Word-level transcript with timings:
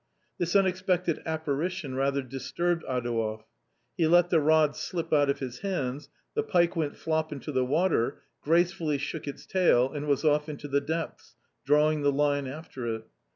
This 0.39 0.55
unexpected 0.55 1.21
apparition 1.27 1.93
rather 1.93 2.23
disturbed 2.23 2.83
Adouev. 2.85 3.43
He 3.95 4.07
let 4.07 4.31
the 4.31 4.39
rod 4.39 4.75
slip 4.75 5.13
out 5.13 5.29
of 5.29 5.37
his 5.37 5.59
hands, 5.59 6.09
the 6.33 6.41
pike 6.41 6.75
went 6.75 6.95
flop 6.97 7.31
into 7.31 7.51
the 7.51 7.63
water, 7.63 8.23
gracefully 8.41 8.97
shook 8.97 9.27
its 9.27 9.45
tail, 9.45 9.91
and 9.91 10.07
was 10.07 10.25
off 10.25 10.49
into 10.49 10.67
the 10.67 10.81
depths, 10.81 11.35
drawing 11.67 12.01
the 12.01 12.11
line 12.11 12.47
after 12.47 12.87
it. 12.95 13.03